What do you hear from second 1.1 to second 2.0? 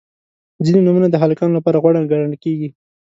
هلکانو لپاره